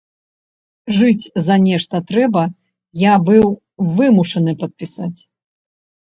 [0.99, 2.43] Жыць за нешта трэба,
[3.03, 3.45] я быў
[3.95, 5.13] вымушаны падпісаць.